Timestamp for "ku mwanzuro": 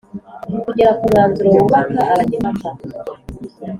0.97-1.47